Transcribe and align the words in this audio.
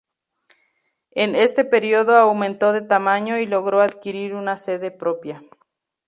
En 1.11 1.35
este 1.35 1.63
periodo 1.63 2.15
aumentó 2.17 2.73
de 2.73 2.81
tamaño 2.81 3.37
y 3.37 3.45
logró 3.45 3.81
adquirir 3.81 4.33
una 4.33 4.57
sede 4.57 4.89
propia. 4.89 5.43